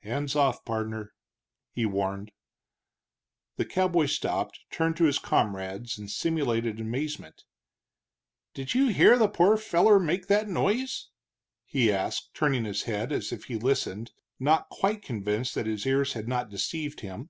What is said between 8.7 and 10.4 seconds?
you hear the pore feller make